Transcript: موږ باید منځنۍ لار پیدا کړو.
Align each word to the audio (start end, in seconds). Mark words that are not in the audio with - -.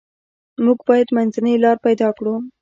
موږ 0.63 0.79
باید 0.89 1.07
منځنۍ 1.17 1.55
لار 1.63 1.77
پیدا 1.85 2.09
کړو. 2.17 2.35